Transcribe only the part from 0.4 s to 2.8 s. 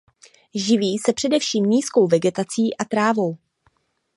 Živí se především nízkou vegetací